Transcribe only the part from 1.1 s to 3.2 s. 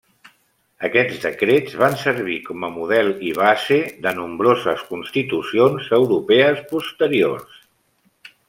decrets van servir com a model